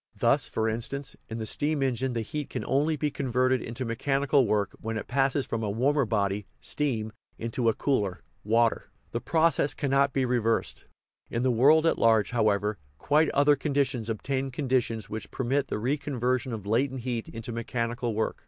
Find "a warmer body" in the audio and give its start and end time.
5.61-6.47